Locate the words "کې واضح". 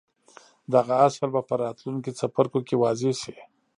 2.67-3.11